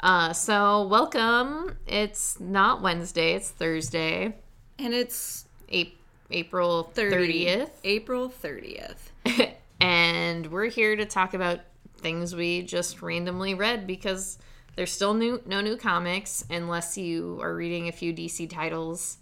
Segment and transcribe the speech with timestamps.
[0.00, 1.76] Uh, so welcome.
[1.86, 4.34] It's not Wednesday, it's Thursday,
[4.78, 5.92] And it's A-
[6.30, 7.70] April 30, 30th.
[7.84, 9.52] April 30th.
[9.80, 11.60] and we're here to talk about
[11.98, 14.38] things we just randomly read because
[14.74, 19.18] there's still new no new comics unless you are reading a few DC titles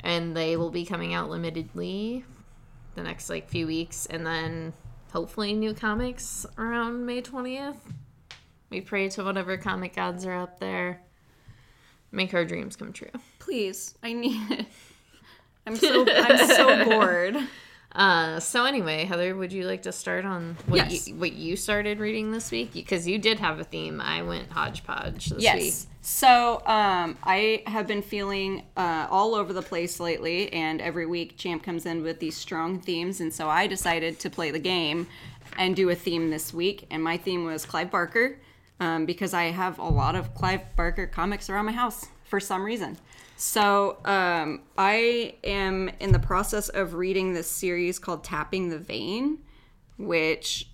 [0.00, 2.24] and they will be coming out limitedly
[2.94, 4.72] the next like few weeks and then
[5.12, 7.76] hopefully new comics around May 20th.
[8.70, 11.00] We pray to whatever comic gods are up there.
[12.12, 13.10] Make our dreams come true.
[13.38, 14.66] Please, I need it.
[15.66, 17.36] I'm so I'm so bored.
[17.92, 21.08] Uh, so anyway, Heather, would you like to start on what Yes.
[21.08, 22.74] you, what you started reading this week?
[22.74, 24.00] Because you did have a theme.
[24.00, 25.56] I went hodgepodge this Yes.
[25.62, 25.74] week.
[26.02, 31.36] So um, I have been feeling uh, all over the place lately, and every week
[31.38, 35.06] Champ comes in with these strong themes, and so I decided to play the game
[35.58, 36.86] and do a theme this week.
[36.90, 38.38] And my theme was Clive Barker,
[38.80, 42.64] um, because I have a lot of Clive Barker comics around my house for some
[42.64, 42.98] reason.
[43.36, 49.38] So um, I am in the process of reading this series called Tapping the Vein,
[49.98, 50.70] which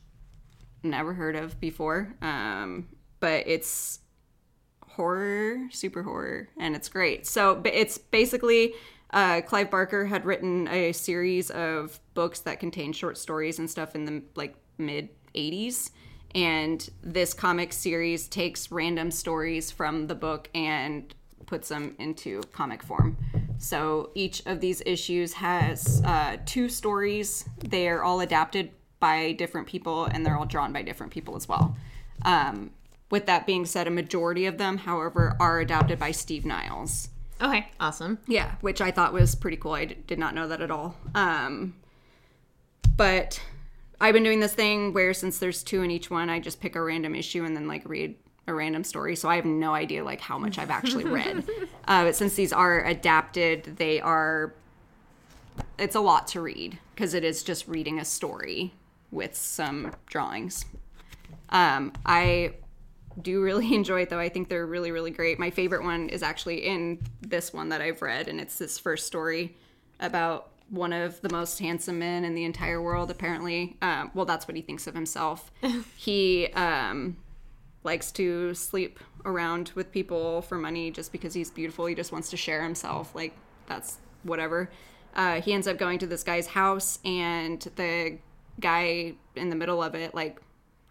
[0.83, 2.15] never heard of before.
[2.23, 2.89] Um,
[3.21, 4.01] but it's
[4.87, 7.27] horror, super horror, and it's great.
[7.27, 8.75] So it's basically
[9.13, 13.95] uh, Clive Barker had written a series of books that contained short stories and stuff
[13.95, 15.91] in the like mid 80s.
[16.35, 21.15] And this comic series takes random stories from the book and
[21.47, 23.17] puts them into comic form.
[23.59, 27.45] So each of these issues has uh, two stories.
[27.59, 31.49] They are all adapted by different people and they're all drawn by different people as
[31.49, 31.77] well.
[32.25, 32.71] Um,
[33.11, 37.09] with that being said, a majority of them, however, are adapted by Steve Niles.
[37.43, 38.19] Okay, awesome.
[38.27, 39.73] Yeah, which I thought was pretty cool.
[39.73, 40.97] I d- did not know that at all.
[41.15, 41.75] Um,
[42.97, 43.41] but
[44.03, 46.75] I've been doing this thing where since there's two in each one, I just pick
[46.75, 48.17] a random issue and then like read
[48.49, 49.15] a random story.
[49.15, 51.49] So I have no idea like how much I've actually read.
[51.87, 54.55] uh, but since these are adapted, they are.
[55.79, 58.75] It's a lot to read because it is just reading a story
[59.13, 60.65] with some drawings.
[61.51, 62.55] Um, I
[63.21, 64.19] do really enjoy it though.
[64.19, 65.39] I think they're really, really great.
[65.39, 69.07] My favorite one is actually in this one that I've read, and it's this first
[69.07, 69.55] story
[70.01, 73.77] about one of the most handsome men in the entire world, apparently.
[73.83, 75.53] Um, well, that's what he thinks of himself.
[75.97, 77.19] he um,
[77.85, 81.85] likes to sleep around with people for money just because he's beautiful.
[81.85, 83.15] He just wants to share himself.
[83.15, 83.35] Like,
[83.67, 84.71] that's whatever.
[85.15, 88.19] Uh, he ends up going to this guy's house, and the
[88.59, 90.41] guy in the middle of it, like,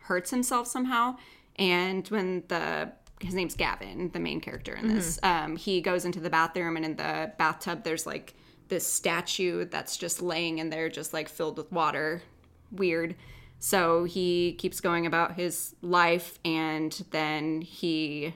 [0.01, 1.17] hurts himself somehow.
[1.55, 6.19] And when the his name's Gavin, the main character in this, um, he goes into
[6.19, 8.35] the bathroom, and in the bathtub, there's like
[8.71, 12.23] this statue that's just laying in there, just like filled with water.
[12.71, 13.15] Weird.
[13.59, 18.33] So he keeps going about his life, and then he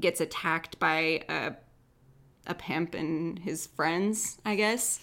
[0.00, 1.52] gets attacked by a
[2.46, 5.00] a pimp and his friends, I guess.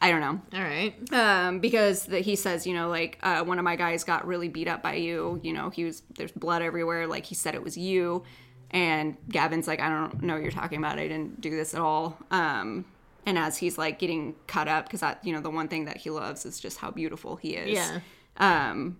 [0.00, 0.94] I don't know All right.
[1.12, 4.48] um, because the, he says, you know, like uh, one of my guys got really
[4.48, 5.40] beat up by you.
[5.44, 7.06] You know, he was there's blood everywhere.
[7.06, 8.24] Like he said it was you,
[8.72, 10.98] and Gavin's like, I don't know what you're talking about.
[10.98, 12.18] I didn't do this at all.
[12.32, 12.84] Um,
[13.28, 15.98] and as he's like getting cut up, because that you know the one thing that
[15.98, 17.70] he loves is just how beautiful he is.
[17.70, 18.00] Yeah.
[18.38, 18.96] Um,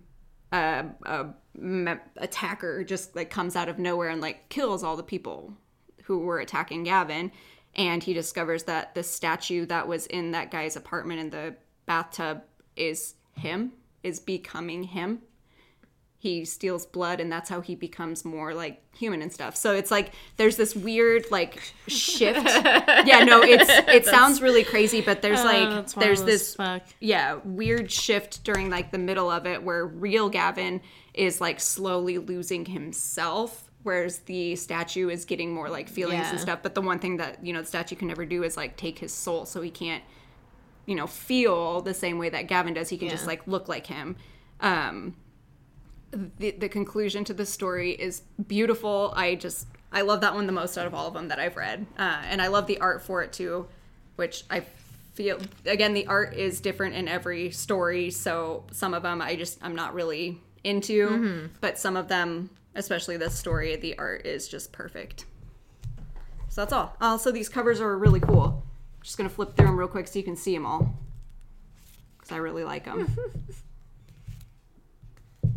[0.51, 5.03] a, a me- attacker just like comes out of nowhere and like kills all the
[5.03, 5.55] people
[6.03, 7.31] who were attacking Gavin.
[7.75, 12.43] And he discovers that the statue that was in that guy's apartment in the bathtub
[12.75, 13.73] is him,
[14.03, 15.21] is becoming him.
[16.21, 19.55] He steals blood, and that's how he becomes more like human and stuff.
[19.55, 22.45] So it's like there's this weird like shift.
[22.45, 26.83] yeah, no, it's it sounds really crazy, but there's like that's there's this fuck.
[26.99, 30.81] yeah weird shift during like the middle of it where real gavin
[31.13, 36.59] is like slowly losing himself whereas the statue is getting more like feelings and stuff
[36.61, 38.99] but the one thing that you know the statue can never do is like take
[38.99, 40.03] his soul so he can't
[40.85, 43.87] you know feel the same way that gavin does he can just like look like
[43.87, 44.15] him
[44.59, 45.15] um
[46.11, 49.13] the, the conclusion to the story is beautiful.
[49.15, 51.55] I just i love that one the most out of all of them that i've
[51.55, 51.85] read.
[51.97, 53.67] Uh, and i love the art for it too
[54.17, 54.59] which i
[55.13, 59.57] feel again the art is different in every story so some of them i just
[59.63, 64.71] i'm not really into but some of them especially this story the art is just
[64.71, 65.25] perfect.
[66.49, 66.95] So that's all.
[66.99, 68.63] Also these covers are really cool.
[69.03, 70.93] Just gonna flip through them real quick so you can see them all
[72.17, 73.15] because i really like them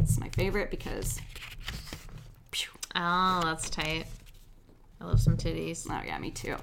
[0.02, 1.20] it's my favorite because
[2.52, 2.70] Phew.
[2.94, 4.06] Oh, that's tight.
[5.00, 5.86] I love some titties.
[5.90, 6.56] oh yeah me too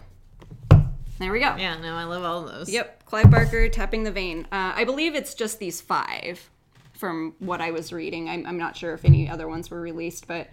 [1.20, 2.70] there we go Yeah, no, I love all those.
[2.70, 4.48] Yep, Clive Barker, Tapping the Vein.
[4.52, 6.50] Uh, I believe it's just these five
[6.94, 8.30] from what I was reading.
[8.30, 10.48] I'm, I'm not sure if any other ones were released, but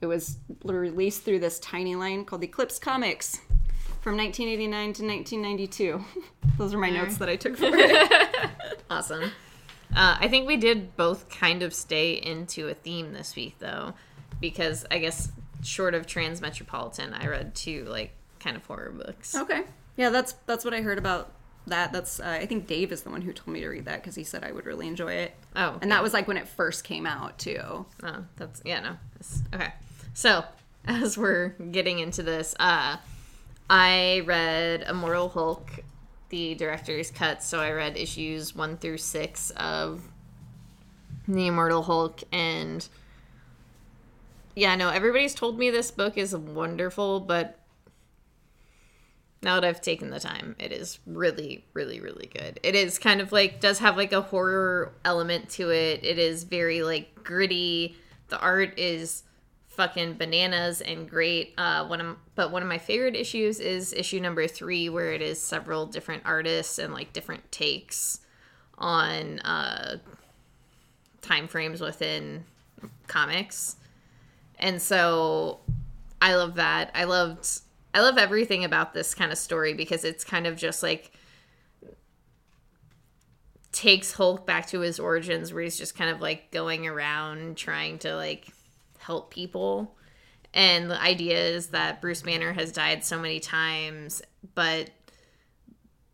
[0.00, 3.38] it was released through this tiny line called Eclipse Comics
[4.00, 6.04] from 1989 to 1992.
[6.58, 8.50] Those are my notes that I took for it.
[8.90, 9.32] Awesome.
[9.94, 13.94] Uh, I think we did both kind of stay into a theme this week, though,
[14.40, 15.30] because I guess
[15.62, 19.34] short of Transmetropolitan, I read two like kind of horror books.
[19.36, 19.62] okay.
[19.96, 21.32] Yeah, that's that's what I heard about
[21.66, 21.92] that.
[21.92, 24.14] That's uh, I think Dave is the one who told me to read that because
[24.14, 25.34] he said I would really enjoy it.
[25.54, 27.84] Oh, And that was like when it first came out too.
[28.02, 28.96] Oh, that's yeah, no.
[29.20, 29.72] It's, okay.
[30.14, 30.44] So,
[30.86, 32.96] as we're getting into this, uh
[33.70, 35.70] I read Immortal Hulk,
[36.32, 40.02] the director's cut, so I read issues 1 through 6 of
[41.28, 42.88] The Immortal Hulk and
[44.54, 47.58] yeah, no, everybody's told me this book is wonderful, but
[49.42, 52.58] now that I've taken the time, it is really, really, really good.
[52.62, 56.02] It is kind of like does have like a horror element to it.
[56.02, 57.96] It is very like gritty.
[58.28, 59.22] The art is
[59.72, 61.54] fucking bananas and great.
[61.56, 65.22] Uh, one of but one of my favorite issues is issue number three, where it
[65.22, 68.20] is several different artists and like different takes
[68.78, 69.98] on uh,
[71.20, 72.44] time frames within
[73.06, 73.76] comics,
[74.58, 75.60] and so
[76.20, 76.90] I love that.
[76.94, 77.48] I loved
[77.94, 81.12] I love everything about this kind of story because it's kind of just like
[83.72, 87.98] takes Hulk back to his origins where he's just kind of like going around trying
[88.00, 88.48] to like
[89.02, 89.96] help people.
[90.54, 94.22] And the idea is that Bruce Banner has died so many times,
[94.54, 94.90] but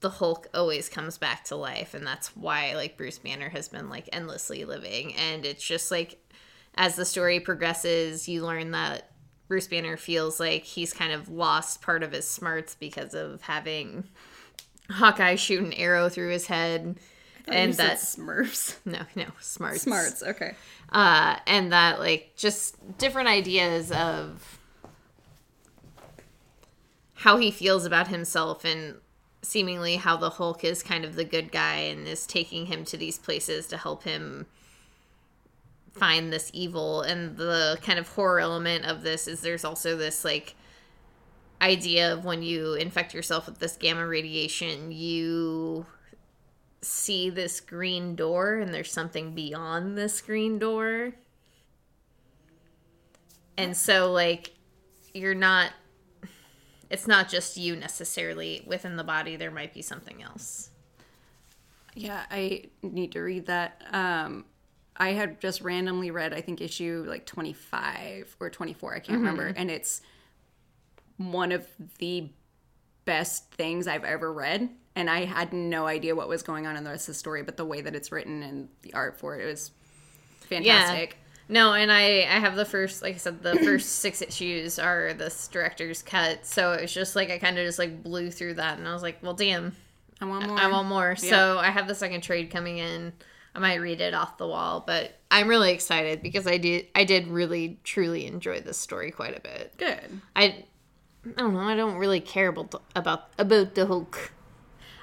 [0.00, 1.94] the Hulk always comes back to life.
[1.94, 5.14] And that's why like Bruce Banner has been like endlessly living.
[5.16, 6.18] And it's just like
[6.76, 9.10] as the story progresses you learn that
[9.48, 14.04] Bruce Banner feels like he's kind of lost part of his smarts because of having
[14.90, 16.98] Hawkeye shoot an arrow through his head
[17.50, 18.76] and that Smurfs.
[18.84, 20.22] no no smarts Smarts.
[20.22, 20.54] Okay.
[20.90, 24.58] uh, and that like just different ideas of
[27.14, 28.94] how he feels about himself and
[29.42, 32.96] seemingly how the Hulk is kind of the good guy and is taking him to
[32.96, 34.46] these places to help him
[35.92, 40.24] find this evil and the kind of horror element of this is there's also this
[40.24, 40.54] like
[41.60, 45.84] idea of when you infect yourself with this gamma radiation you
[46.80, 51.12] see this green door and there's something beyond this green door.
[53.56, 54.52] And so like
[55.12, 55.72] you're not
[56.90, 60.70] it's not just you necessarily within the body there might be something else.
[61.94, 63.82] Yeah, I need to read that.
[63.90, 64.44] Um,
[64.96, 69.52] I had just randomly read, I think, issue like 25 or 24, I can't remember.
[69.56, 70.00] And it's
[71.16, 71.66] one of
[71.98, 72.30] the
[73.04, 74.70] best things I've ever read.
[74.98, 77.44] And I had no idea what was going on in the rest of the story,
[77.44, 79.70] but the way that it's written and the art for it, it was
[80.40, 81.10] fantastic.
[81.10, 81.16] Yeah.
[81.48, 85.14] No, and I I have the first like I said the first 6 issues are
[85.14, 86.44] this director's cut.
[86.44, 88.92] So it was just like I kind of just like blew through that and I
[88.92, 89.76] was like, "Well, damn.
[90.20, 90.58] I want more.
[90.58, 93.12] I want more." So I have the second trade coming in.
[93.54, 97.04] I might read it off the wall, but I'm really excited because I did I
[97.04, 99.74] did really truly enjoy this story quite a bit.
[99.76, 100.20] Good.
[100.34, 100.64] I
[101.24, 101.60] I don't know.
[101.60, 104.32] I don't really care about the, about about the Hulk.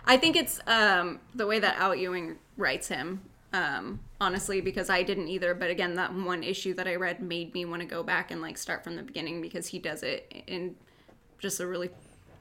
[0.06, 3.22] I think it's um, the way that Al Ewing writes him,
[3.54, 5.54] um, honestly, because I didn't either.
[5.54, 8.42] But again, that one issue that I read made me want to go back and
[8.42, 10.76] like start from the beginning because he does it in
[11.40, 11.90] just a really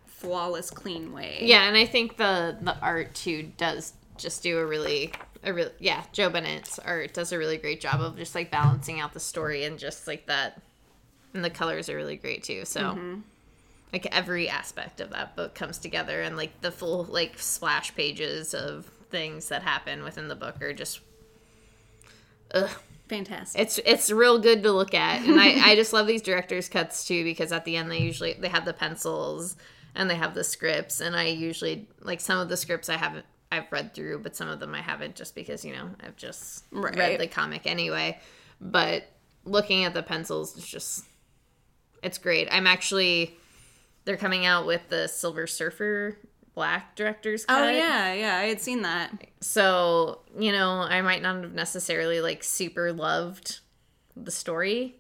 [0.06, 1.38] flawless, clean way.
[1.42, 5.12] Yeah, and I think the the art too does just do a really
[5.42, 6.04] a real yeah.
[6.12, 9.64] Joe Bennett's art does a really great job of just like balancing out the story
[9.64, 10.60] and just like that,
[11.32, 12.64] and the colors are really great too.
[12.64, 13.22] So.
[13.94, 18.52] Like every aspect of that book comes together, and like the full like splash pages
[18.52, 20.98] of things that happen within the book are just
[22.52, 22.70] ugh,
[23.08, 23.60] Fantastic.
[23.60, 27.06] it's it's real good to look at and I, I just love these directors cuts
[27.06, 29.54] too because at the end they usually they have the pencils
[29.94, 33.26] and they have the scripts and i usually like some of the scripts i haven't
[33.52, 36.64] i've read through but some of them i haven't just because you know i've just
[36.72, 36.96] Right.
[36.96, 38.18] read the comic anyway
[38.60, 39.04] but
[39.44, 41.04] looking at the pencils is just
[42.02, 43.36] it's great i'm actually
[44.04, 46.18] they're coming out with the silver surfer
[46.54, 49.11] black director's cut oh yeah, yeah, I had seen that.
[49.40, 53.61] so, you know, I might not have necessarily like super loved
[54.16, 54.96] the story.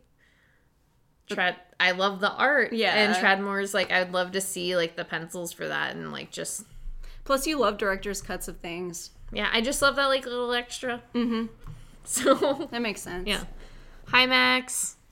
[1.30, 2.72] Trad I love the art.
[2.72, 2.94] Yeah.
[2.94, 6.64] And Tradmore's like I'd love to see like the pencils for that and like just
[7.24, 9.10] Plus, you love director's cuts of things.
[9.32, 11.02] yeah, I just love that like little extra.
[11.14, 11.46] Mm-hmm.
[12.06, 13.26] So That makes sense.
[13.26, 13.44] yeah.
[14.08, 14.96] Hi Max.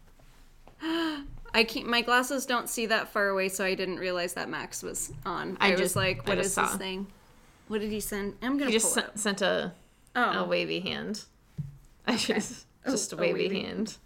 [1.54, 4.82] I keep my glasses don't see that far away, so I didn't realize that Max
[4.82, 5.56] was on.
[5.60, 7.06] I I, was just- like, "What is "What just is this thing?
[7.68, 9.72] What did he send?" I'm gonna He just pull sent, sent a.
[10.16, 11.24] Oh, a wavy hand.
[12.06, 13.62] I just Oh, just a a wavy, wavy.
[13.62, 13.96] hand.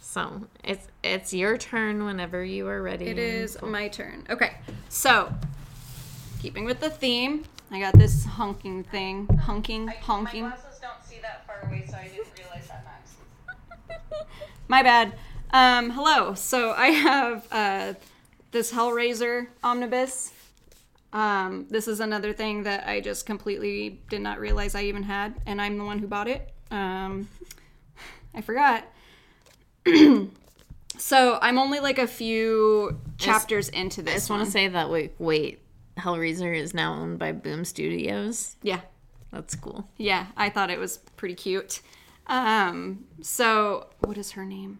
[0.00, 3.06] So it's it's your turn whenever you are ready.
[3.06, 4.26] It is my turn.
[4.28, 4.56] Okay,
[4.88, 5.32] so
[6.40, 10.42] keeping with the theme, I got this honking thing, honking, honking.
[10.44, 13.98] My glasses don't see that far away, so I didn't realize that, Max.
[14.68, 15.14] My bad.
[15.52, 16.34] Um, hello.
[16.34, 17.94] So I have uh,
[18.52, 20.32] this Hellraiser omnibus.
[21.12, 25.34] Um, this is another thing that I just completely did not realize I even had,
[25.44, 26.50] and I'm the one who bought it.
[26.70, 27.28] Um,
[28.34, 28.84] I forgot.
[30.98, 34.12] so I'm only like a few chapters into this.
[34.12, 35.60] I just want to say that wait, wait,
[35.98, 38.56] Hellraiser is now owned by Boom Studios.
[38.62, 38.80] yeah,
[39.32, 39.86] That's cool.
[39.98, 40.28] yeah.
[40.34, 41.82] I thought it was pretty cute.
[42.26, 44.78] Um, so what is her name?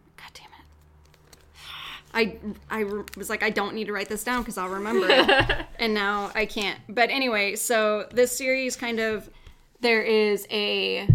[2.12, 2.56] God.
[2.70, 2.84] I, I
[3.16, 5.66] was like, I don't need to write this down because I'll remember it.
[5.78, 6.78] and now I can't.
[6.88, 9.28] But anyway, so this series kind of,
[9.80, 11.08] there is a,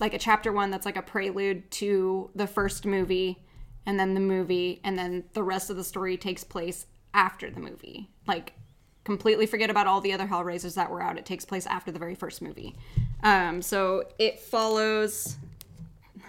[0.00, 3.42] like a chapter one that's like a prelude to the first movie,
[3.86, 7.60] and then the movie, and then the rest of the story takes place after the
[7.60, 8.08] movie.
[8.26, 8.54] Like,
[9.04, 11.18] completely forget about all the other Hellraisers that were out.
[11.18, 12.74] It takes place after the very first movie.
[13.22, 15.36] Um, so it follows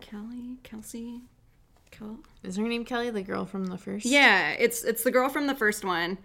[0.00, 1.22] Kelly, Kelsey,
[1.98, 4.06] Kel- Is her name Kelly, the girl from the first?
[4.06, 6.18] yeah, it's it's the girl from the first one,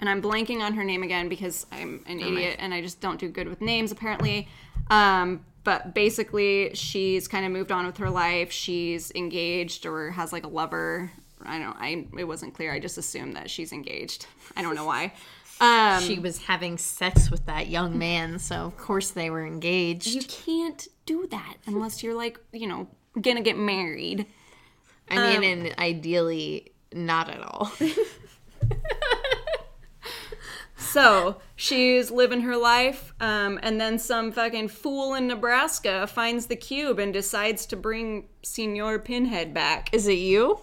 [0.00, 3.18] and I'm blanking on her name again because I'm an idiot and I just don't
[3.20, 4.48] do good with names apparently.
[4.90, 8.52] Um, but basically, she's kind of moved on with her life.
[8.52, 11.10] She's engaged or has like a lover.
[11.44, 11.76] I don't.
[11.78, 12.72] I it wasn't clear.
[12.72, 14.26] I just assumed that she's engaged.
[14.56, 15.12] I don't know why.
[15.60, 20.08] Um, She was having sex with that young man, so of course they were engaged.
[20.08, 22.88] you can't do that unless you're like you know
[23.20, 24.26] gonna get married.
[25.10, 27.72] I mean, and ideally, not at all.
[30.94, 36.54] So she's living her life, um, and then some fucking fool in Nebraska finds the
[36.54, 39.92] cube and decides to bring Senor Pinhead back.
[39.92, 40.60] Is it you?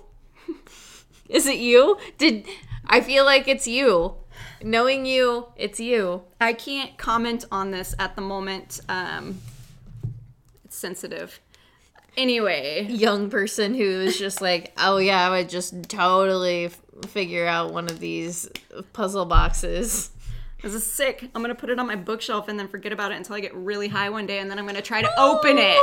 [1.27, 1.97] Is it you?
[2.17, 2.47] Did
[2.87, 4.15] I feel like it's you?
[4.63, 6.21] Knowing you, it's you.
[6.39, 8.79] I can't comment on this at the moment.
[8.87, 9.41] Um,
[10.63, 11.41] it's sensitive.
[12.17, 17.47] Anyway, Young person who is just like, oh yeah, I would just totally f- figure
[17.47, 18.49] out one of these
[18.93, 20.11] puzzle boxes.
[20.61, 21.29] this is sick.
[21.33, 23.55] I'm gonna put it on my bookshelf and then forget about it until I get
[23.55, 25.79] really high one day, and then I'm gonna try to open it.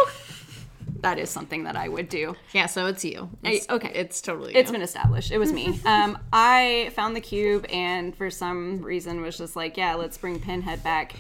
[1.01, 2.35] That is something that I would do.
[2.53, 3.31] Yeah, so it's you.
[3.45, 3.93] It's, okay.
[3.95, 4.55] it's totally.
[4.55, 5.31] it's been established.
[5.31, 5.79] It was me.
[5.87, 10.41] Um, I found the cube and for some reason was just like, yeah, let's bring
[10.41, 11.15] Pinhead back.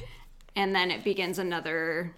[0.56, 2.12] And then it begins another.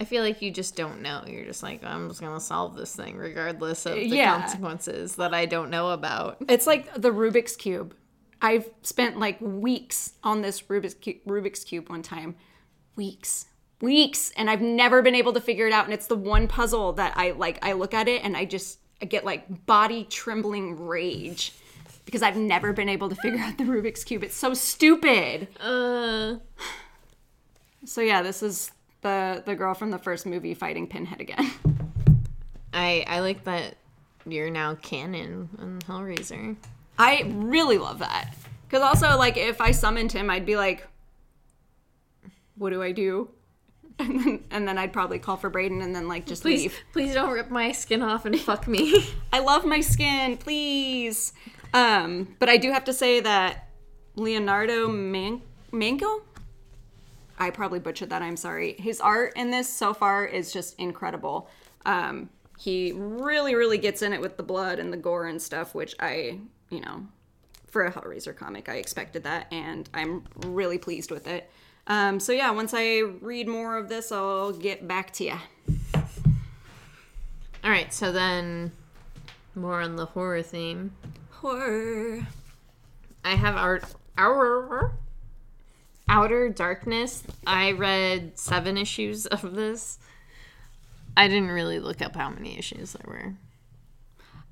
[0.00, 1.22] I feel like you just don't know.
[1.26, 4.40] You're just like, I'm just gonna solve this thing regardless of the Yeah.
[4.40, 6.38] consequences that I don't know about.
[6.48, 7.94] It's like the Rubik's cube.
[8.40, 12.34] I've spent like weeks on this Rubik's cube, Rubik's cube one time.
[12.96, 13.44] Weeks.
[13.82, 16.94] Weeks and I've never been able to figure it out and it's the one puzzle
[16.94, 20.86] that I like I look at it and I just I get like body trembling
[20.86, 21.52] rage
[22.06, 24.24] because I've never been able to figure out the Rubik's cube.
[24.24, 25.48] It's so stupid.
[25.60, 26.36] Uh,
[27.84, 28.70] So yeah, this is
[29.02, 31.50] the the girl from the first movie fighting Pinhead again.
[32.72, 33.76] I I like that
[34.26, 36.56] you're now canon in Hellraiser.
[36.98, 38.34] I really love that.
[38.68, 40.86] Cuz also like if I summoned him, I'd be like
[42.56, 43.30] what do I do?
[44.00, 46.78] And then, and then I'd probably call for Braden and then like just Please, leave.
[46.94, 49.06] please don't rip my skin off and fuck me.
[49.30, 51.34] I love my skin, please.
[51.74, 53.68] Um, but I do have to say that
[54.16, 56.22] Leonardo Man- Manco,
[57.40, 58.20] I probably butchered that.
[58.22, 58.74] I'm sorry.
[58.74, 61.48] His art in this so far is just incredible.
[61.86, 62.28] Um,
[62.58, 65.94] he really, really gets in it with the blood and the gore and stuff, which
[65.98, 67.06] I, you know,
[67.66, 71.50] for a Hellraiser comic, I expected that, and I'm really pleased with it.
[71.86, 75.38] Um, so yeah, once I read more of this, I'll get back to you.
[77.64, 78.72] All right, so then
[79.54, 80.92] more on the horror theme.
[81.30, 82.26] Horror.
[83.24, 83.80] I have our
[84.18, 84.92] our
[86.10, 87.22] Outer Darkness.
[87.46, 89.98] I read seven issues of this.
[91.16, 93.34] I didn't really look up how many issues there were.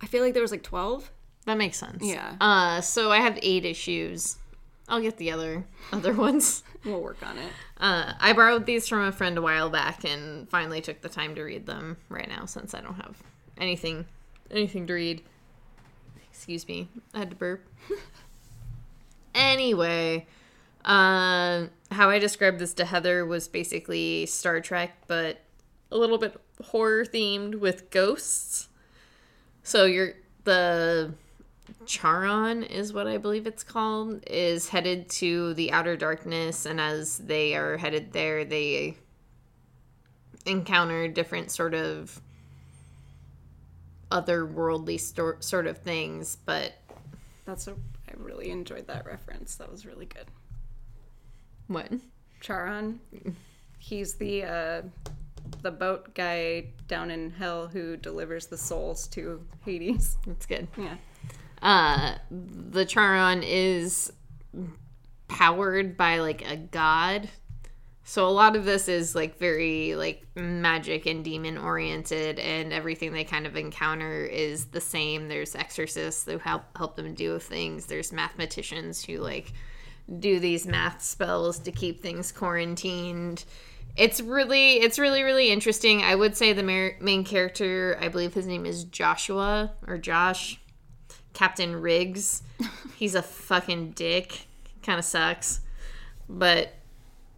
[0.01, 1.11] I feel like there was like 12.
[1.47, 2.05] That makes sense.
[2.05, 2.37] Yeah.
[2.41, 4.37] Uh, so I have eight issues.
[4.89, 6.63] I'll get the other other ones.
[6.85, 7.53] We'll work on it.
[7.77, 11.35] Uh, I borrowed these from a friend a while back and finally took the time
[11.35, 13.21] to read them right now since I don't have
[13.59, 14.07] anything
[14.51, 15.23] anything to read.
[16.31, 16.89] Excuse me.
[17.13, 17.67] I had to burp.
[19.35, 20.27] anyway,
[20.89, 25.43] uh, how I described this to Heather was basically Star Trek, but
[25.93, 28.69] a little bit horror themed with ghosts.
[29.63, 30.15] So you're
[30.45, 31.13] the
[31.85, 37.19] Charon is what I believe it's called, is headed to the outer darkness, and as
[37.19, 38.97] they are headed there, they
[40.47, 42.19] encounter different sort of
[44.11, 44.99] otherworldly
[45.45, 46.73] sort of things, but
[47.45, 47.73] That's a.
[47.73, 49.57] I really enjoyed that reference.
[49.57, 50.25] That was really good.
[51.69, 51.91] What?
[52.41, 53.01] Charon.
[53.79, 54.83] He's the uh,
[55.63, 60.17] the boat guy down in hell who delivers the souls to Hades.
[60.27, 60.69] That's good.
[60.77, 60.97] Yeah.
[61.63, 64.13] uh the charon is
[65.27, 67.29] powered by like a god
[68.05, 73.13] so a lot of this is like very like magic and demon oriented and everything
[73.13, 77.87] they kind of encounter is the same there's exorcists who help help them do things
[77.87, 79.53] there's mathematicians who like
[80.19, 83.45] do these math spells to keep things quarantined
[83.97, 88.47] it's really it's really really interesting i would say the main character i believe his
[88.47, 90.61] name is joshua or josh
[91.39, 92.43] Captain Riggs.
[92.97, 94.49] He's a fucking dick.
[94.83, 95.61] Kind of sucks.
[96.29, 96.75] But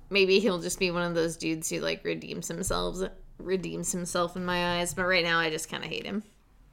[0.08, 2.96] maybe he'll just be one of those dudes who like redeems himself
[3.38, 6.22] redeems himself in my eyes, but right now I just kind of hate him.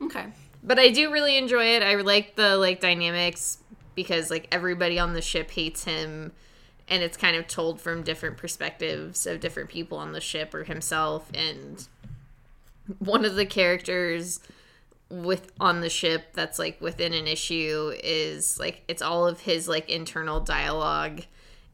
[0.02, 0.26] Okay.
[0.64, 1.84] But I do really enjoy it.
[1.84, 3.58] I like the like dynamics
[3.98, 6.32] because like everybody on the ship hates him
[6.88, 10.64] and it's kind of told from different perspectives of different people on the ship or
[10.66, 11.88] himself and
[13.00, 14.40] one of the characters
[15.10, 19.68] with on the ship that's like within an issue is like it's all of his
[19.68, 21.24] like internal dialogue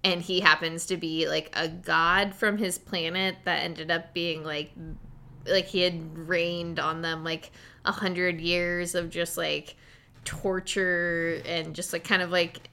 [0.02, 4.46] and he happens to be like a god from his planet that ended up being
[4.46, 4.72] like
[5.46, 7.52] like he had reigned on them like
[7.84, 9.76] a hundred years of just like
[10.26, 12.70] torture and just like kind of like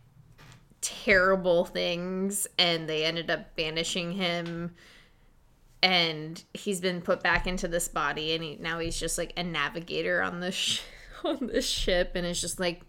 [0.81, 4.75] terrible things and they ended up banishing him
[5.83, 9.43] and he's been put back into this body and he, now he's just like a
[9.43, 10.81] navigator on the sh-
[11.25, 12.81] on this ship and it's just like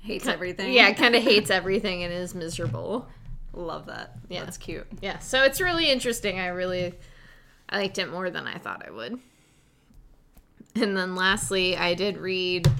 [0.00, 0.72] Hates everything.
[0.72, 3.08] yeah kind of hates everything and is miserable
[3.54, 4.12] Love that.
[4.28, 4.44] Yeah.
[4.44, 4.86] That's cute.
[5.00, 6.94] yeah so it's really interesting i really
[7.70, 9.18] i liked it more than i thought i would
[10.76, 12.70] and then lastly i did read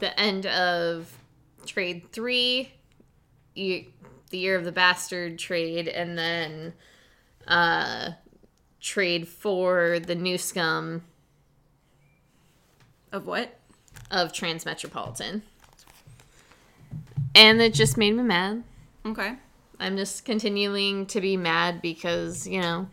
[0.00, 1.16] the end of
[1.66, 2.70] trade 3
[3.54, 3.88] Ye-
[4.30, 6.72] the year of the bastard trade and then
[7.46, 8.12] uh
[8.80, 11.02] trade 4 the new scum
[13.12, 13.58] Of what?
[14.10, 15.42] of transmetropolitan
[17.34, 18.62] and it just made me mad
[19.06, 19.34] Okay.
[19.78, 22.88] i'm just continuing to be mad because you know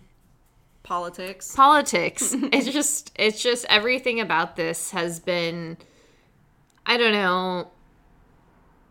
[0.84, 1.54] Politics.
[1.56, 5.78] politics it's just it's just everything about this has been
[6.86, 7.70] i don't know.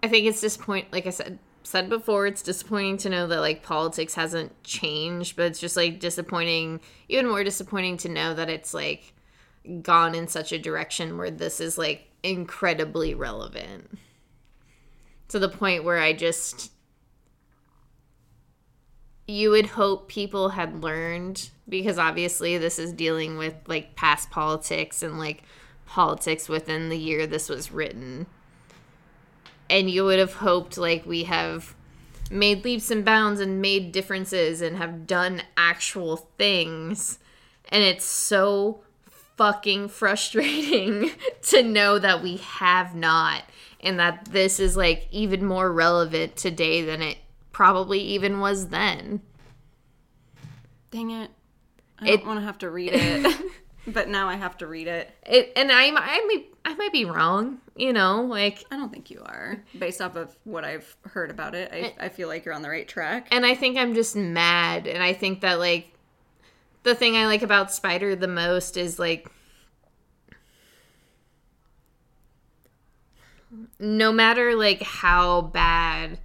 [0.02, 3.62] I think it's disappointing like i said said before it's disappointing to know that like
[3.62, 8.72] politics hasn't changed but it's just like disappointing even more disappointing to know that it's
[8.72, 9.12] like
[9.82, 13.98] gone in such a direction where this is like incredibly relevant.
[15.28, 16.72] To the point where i just
[19.26, 25.02] you would hope people had learned because obviously this is dealing with like past politics
[25.02, 25.42] and like
[25.88, 28.26] politics within the year this was written
[29.70, 31.74] and you would have hoped like we have
[32.30, 37.18] made leaps and bounds and made differences and have done actual things
[37.70, 38.82] and it's so
[39.36, 41.10] fucking frustrating
[41.42, 43.42] to know that we have not
[43.80, 47.16] and that this is like even more relevant today than it
[47.52, 49.20] probably even was then
[50.90, 51.30] Dang it.
[51.98, 53.36] I It- don't want to have to read it.
[53.86, 55.10] but now I have to read it.
[55.24, 59.10] it and i i may i might be wrong you know like I don't think
[59.10, 59.62] you are.
[59.78, 62.68] Based off of what I've heard about it, I, I feel like you're on the
[62.68, 63.28] right track.
[63.30, 64.86] and I think I'm just mad.
[64.86, 65.92] And I think that like
[66.82, 69.30] the thing I like about Spider the most is like
[73.78, 76.18] no matter like how bad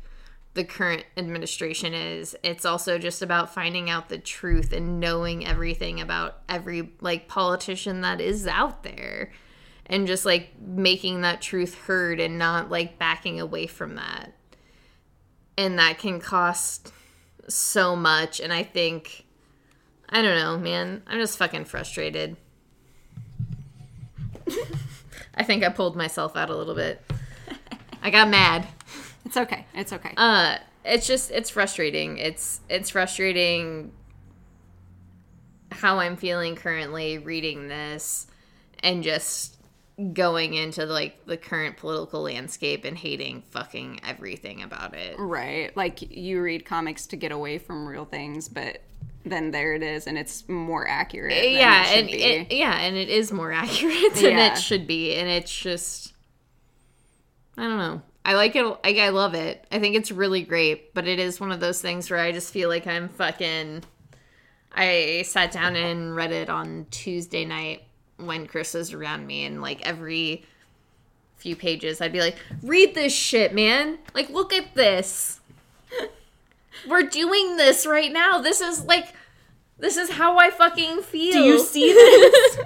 [0.53, 5.99] the current administration is, it's also just about finding out the truth and knowing everything
[5.99, 9.31] about every like politician that is out there
[9.87, 14.33] and just like making that truth heard and not like backing away from that.
[15.57, 16.93] And that can cost
[17.47, 19.25] so much and I think
[20.09, 21.01] I don't know, man.
[21.07, 22.37] I'm just fucking frustrated.
[25.35, 27.01] I think I pulled myself out a little bit.
[28.03, 28.67] I got mad.
[29.25, 29.65] It's okay.
[29.73, 30.13] It's okay.
[30.17, 32.17] Uh it's just it's frustrating.
[32.17, 33.91] It's it's frustrating
[35.71, 38.27] how I'm feeling currently reading this
[38.79, 39.57] and just
[40.13, 45.15] going into like the current political landscape and hating fucking everything about it.
[45.19, 45.75] right.
[45.77, 48.79] Like you read comics to get away from real things, but
[49.25, 51.51] then there it is, and it's more accurate.
[51.51, 54.53] yeah and it, yeah and it is more accurate than Yeah.
[54.53, 56.13] it should be and it's just
[57.57, 60.93] i don't know i like it like i love it i think it's really great
[60.93, 63.83] but it is one of those things where i just feel like i'm fucking
[64.73, 67.83] i sat down and read it on tuesday night
[68.17, 70.43] when Chris was around me, and like every
[71.37, 73.99] few pages, I'd be like, "Read this shit, man!
[74.13, 75.39] Like, look at this.
[76.87, 78.39] We're doing this right now.
[78.39, 79.13] This is like,
[79.77, 81.33] this is how I fucking feel.
[81.33, 82.59] Do you see this?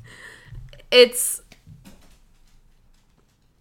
[0.90, 1.42] it's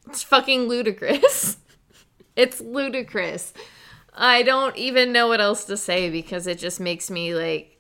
[0.07, 1.57] it's fucking ludicrous.
[2.35, 3.53] it's ludicrous.
[4.13, 7.79] I don't even know what else to say because it just makes me like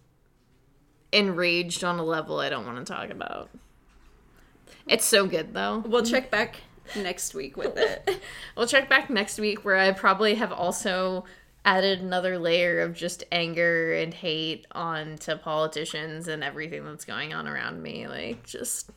[1.11, 3.49] enraged on a level I don't want to talk about.
[4.87, 5.79] It's so good though.
[5.79, 6.61] we'll check back
[6.95, 8.21] next week with it.
[8.57, 11.25] We'll check back next week where I probably have also
[11.65, 17.49] added another layer of just anger and hate onto politicians and everything that's going on
[17.49, 18.07] around me.
[18.07, 18.91] Like, just.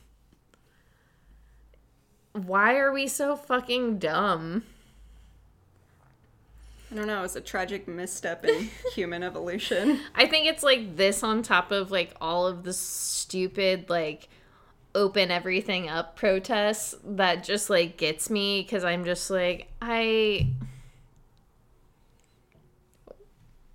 [2.47, 4.65] Why are we so fucking dumb?
[6.91, 7.23] I don't know.
[7.23, 10.01] It's a tragic misstep in human evolution.
[10.15, 14.29] I think it's like this on top of like all of the stupid, like,
[14.95, 20.49] open everything up protests that just like gets me because I'm just like, I.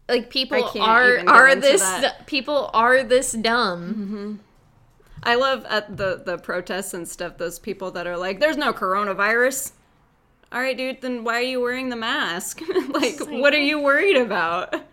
[0.10, 3.94] Like people I are are this people are this dumb.
[3.94, 4.53] Mm-hmm.
[5.26, 7.38] I love at the the protests and stuff.
[7.38, 9.72] Those people that are like, "There's no coronavirus."
[10.52, 11.02] All right, dude.
[11.02, 12.62] Then why are you wearing the mask?
[12.90, 14.76] like, like- what are you worried about?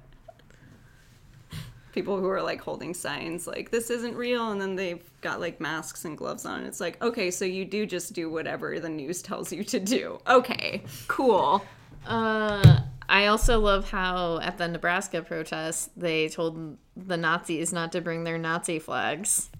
[1.92, 5.60] People who are like holding signs like this isn't real, and then they've got like
[5.60, 6.64] masks and gloves on.
[6.64, 10.20] It's like, okay, so you do just do whatever the news tells you to do.
[10.28, 11.64] Okay, cool.
[12.06, 18.00] Uh, I also love how at the Nebraska protests they told the Nazis not to
[18.00, 19.50] bring their Nazi flags.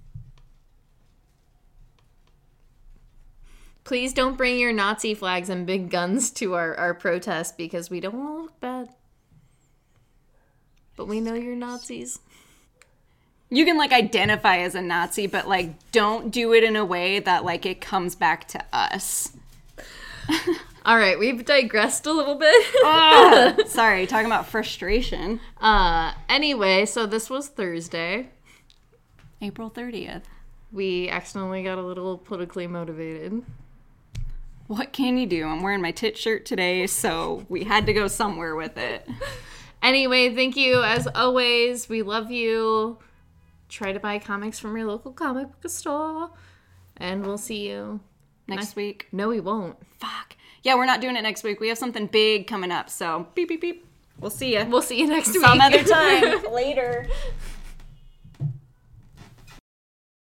[3.85, 8.01] Please don't bring your Nazi flags and big guns to our, our protest because we
[8.01, 8.88] don't want to look bad.
[10.97, 12.19] But we know you're Nazis.
[13.49, 17.19] You can like identify as a Nazi, but like don't do it in a way
[17.19, 19.33] that like it comes back to us.
[20.85, 22.55] All right, we've digressed a little bit.
[22.85, 25.40] Ah, sorry, talking about frustration.
[25.61, 28.29] uh, anyway, so this was Thursday.
[29.43, 30.23] April 30th.
[30.73, 33.43] We accidentally got a little politically motivated.
[34.70, 35.48] What can you do?
[35.48, 39.04] I'm wearing my tit shirt today, so we had to go somewhere with it.
[39.83, 41.88] Anyway, thank you as always.
[41.88, 42.98] We love you.
[43.68, 46.30] Try to buy comics from your local comic book store.
[46.98, 47.98] And we'll see you.
[48.46, 49.09] Next week.
[49.11, 49.76] No, we won't.
[49.98, 50.37] Fuck.
[50.62, 51.59] Yeah, we're not doing it next week.
[51.59, 53.85] We have something big coming up, so beep beep beep.
[54.20, 55.44] We'll see you We'll see you next week.
[55.44, 56.44] some other time.
[56.52, 57.09] Later.